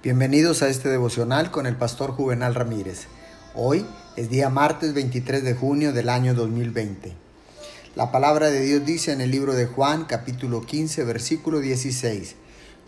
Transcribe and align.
Bienvenidos 0.00 0.62
a 0.62 0.68
este 0.68 0.88
devocional 0.88 1.50
con 1.50 1.66
el 1.66 1.74
pastor 1.74 2.12
Juvenal 2.12 2.54
Ramírez. 2.54 3.08
Hoy 3.56 3.84
es 4.14 4.30
día 4.30 4.48
martes 4.48 4.94
23 4.94 5.42
de 5.42 5.54
junio 5.54 5.92
del 5.92 6.08
año 6.08 6.34
2020. 6.34 7.14
La 7.96 8.12
palabra 8.12 8.48
de 8.48 8.60
Dios 8.60 8.86
dice 8.86 9.10
en 9.10 9.20
el 9.20 9.32
libro 9.32 9.56
de 9.56 9.66
Juan 9.66 10.04
capítulo 10.04 10.60
15 10.60 11.02
versículo 11.02 11.58
16, 11.58 12.36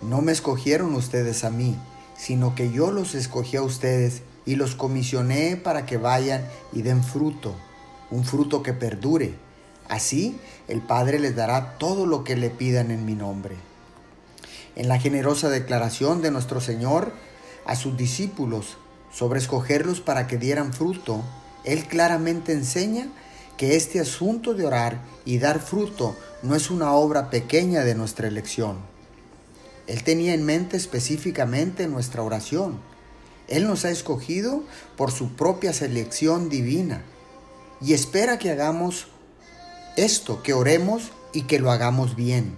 No 0.02 0.22
me 0.22 0.30
escogieron 0.30 0.94
ustedes 0.94 1.42
a 1.42 1.50
mí, 1.50 1.76
sino 2.16 2.54
que 2.54 2.70
yo 2.70 2.92
los 2.92 3.16
escogí 3.16 3.56
a 3.56 3.62
ustedes 3.62 4.22
y 4.46 4.54
los 4.54 4.76
comisioné 4.76 5.56
para 5.56 5.86
que 5.86 5.96
vayan 5.96 6.46
y 6.72 6.82
den 6.82 7.02
fruto, 7.02 7.56
un 8.12 8.22
fruto 8.22 8.62
que 8.62 8.72
perdure. 8.72 9.34
Así 9.88 10.38
el 10.68 10.80
Padre 10.80 11.18
les 11.18 11.34
dará 11.34 11.76
todo 11.76 12.06
lo 12.06 12.22
que 12.22 12.36
le 12.36 12.50
pidan 12.50 12.92
en 12.92 13.04
mi 13.04 13.16
nombre 13.16 13.56
en 14.76 14.88
la 14.88 14.98
generosa 14.98 15.48
declaración 15.48 16.22
de 16.22 16.30
nuestro 16.30 16.60
Señor 16.60 17.12
a 17.66 17.76
sus 17.76 17.96
discípulos 17.96 18.76
sobre 19.12 19.38
escogerlos 19.38 20.00
para 20.00 20.26
que 20.26 20.38
dieran 20.38 20.72
fruto, 20.72 21.22
Él 21.64 21.84
claramente 21.84 22.52
enseña 22.52 23.08
que 23.56 23.76
este 23.76 24.00
asunto 24.00 24.54
de 24.54 24.64
orar 24.64 25.00
y 25.24 25.38
dar 25.38 25.60
fruto 25.60 26.16
no 26.42 26.54
es 26.54 26.70
una 26.70 26.92
obra 26.92 27.28
pequeña 27.28 27.84
de 27.84 27.94
nuestra 27.94 28.28
elección. 28.28 28.78
Él 29.86 30.02
tenía 30.04 30.34
en 30.34 30.44
mente 30.44 30.76
específicamente 30.76 31.86
nuestra 31.88 32.22
oración. 32.22 32.78
Él 33.48 33.66
nos 33.66 33.84
ha 33.84 33.90
escogido 33.90 34.62
por 34.96 35.10
su 35.10 35.34
propia 35.34 35.72
selección 35.72 36.48
divina 36.48 37.02
y 37.80 37.94
espera 37.94 38.38
que 38.38 38.50
hagamos 38.50 39.08
esto, 39.96 40.42
que 40.42 40.54
oremos 40.54 41.10
y 41.32 41.42
que 41.42 41.58
lo 41.58 41.70
hagamos 41.70 42.14
bien. 42.14 42.56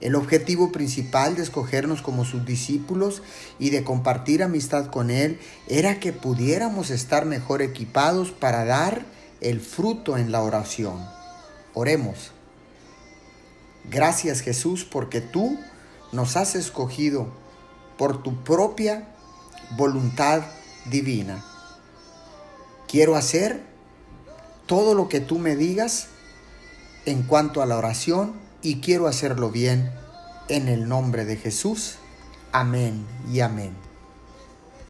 El 0.00 0.14
objetivo 0.14 0.72
principal 0.72 1.36
de 1.36 1.42
escogernos 1.42 2.02
como 2.02 2.24
sus 2.24 2.44
discípulos 2.44 3.22
y 3.58 3.70
de 3.70 3.82
compartir 3.82 4.42
amistad 4.42 4.86
con 4.90 5.10
Él 5.10 5.40
era 5.68 6.00
que 6.00 6.12
pudiéramos 6.12 6.90
estar 6.90 7.24
mejor 7.24 7.62
equipados 7.62 8.30
para 8.30 8.64
dar 8.66 9.06
el 9.40 9.60
fruto 9.60 10.18
en 10.18 10.32
la 10.32 10.42
oración. 10.42 11.06
Oremos. 11.72 12.32
Gracias 13.90 14.40
Jesús 14.40 14.84
porque 14.84 15.20
tú 15.20 15.58
nos 16.12 16.36
has 16.36 16.56
escogido 16.56 17.28
por 17.96 18.22
tu 18.22 18.44
propia 18.44 19.08
voluntad 19.76 20.42
divina. 20.90 21.44
Quiero 22.86 23.16
hacer 23.16 23.62
todo 24.66 24.94
lo 24.94 25.08
que 25.08 25.20
tú 25.20 25.38
me 25.38 25.56
digas 25.56 26.08
en 27.06 27.22
cuanto 27.22 27.62
a 27.62 27.66
la 27.66 27.76
oración 27.78 28.45
y 28.66 28.80
quiero 28.80 29.06
hacerlo 29.06 29.52
bien 29.52 29.92
en 30.48 30.66
el 30.66 30.88
nombre 30.88 31.24
de 31.24 31.36
Jesús. 31.36 31.98
Amén 32.50 33.06
y 33.32 33.38
amén. 33.38 33.85